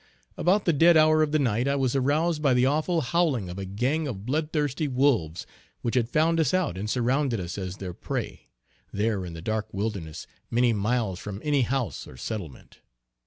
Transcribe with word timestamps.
About 0.35 0.65
the 0.65 0.73
dead 0.73 0.97
hour 0.97 1.21
of 1.21 1.31
the 1.31 1.37
night 1.37 1.67
I 1.67 1.75
was 1.75 1.95
aroused 1.95 2.41
by 2.41 2.55
the 2.55 2.65
awful 2.65 3.01
howling 3.01 3.49
of 3.51 3.59
a 3.59 3.65
gang 3.65 4.07
of 4.07 4.25
blood 4.25 4.51
thirsty 4.51 4.87
wolves, 4.87 5.45
which 5.83 5.93
had 5.93 6.09
found 6.09 6.39
us 6.39 6.55
out 6.55 6.75
and 6.75 6.89
surrounded 6.89 7.39
us 7.39 7.55
as 7.55 7.77
their 7.77 7.93
prey, 7.93 8.49
there 8.91 9.23
in 9.25 9.33
the 9.35 9.43
dark 9.43 9.71
wilderness 9.71 10.25
many 10.49 10.73
miles 10.73 11.19
from 11.19 11.39
any 11.45 11.61
house 11.61 12.07
or 12.07 12.17
settlement. 12.17 12.79